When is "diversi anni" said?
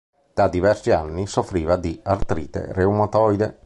0.47-1.27